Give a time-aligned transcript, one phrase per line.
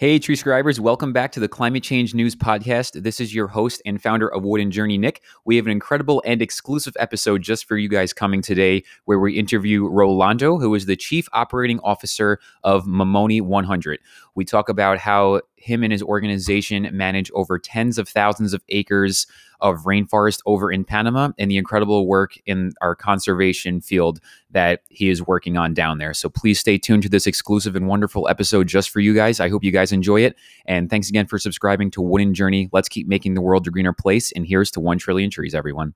[0.00, 3.02] Hey, tree scribers, welcome back to the Climate Change News Podcast.
[3.02, 5.20] This is your host and founder of Wooden Journey, Nick.
[5.44, 9.38] We have an incredible and exclusive episode just for you guys coming today where we
[9.38, 14.00] interview Rolando, who is the Chief Operating Officer of Mamoni 100.
[14.34, 19.26] We talk about how him and his organization manage over tens of thousands of acres
[19.60, 24.20] of rainforest over in Panama and the incredible work in our conservation field
[24.50, 26.14] that he is working on down there.
[26.14, 29.38] So please stay tuned to this exclusive and wonderful episode just for you guys.
[29.38, 30.34] I hope you guys enjoy it.
[30.64, 32.70] And thanks again for subscribing to Wooden Journey.
[32.72, 34.32] Let's keep making the world a greener place.
[34.32, 35.94] And here's to 1 trillion trees, everyone.